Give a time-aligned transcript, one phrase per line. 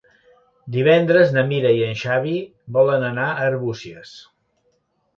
[0.75, 2.35] Divendres na Mira i en Xavi
[2.81, 4.21] volen anar a Arbúcies.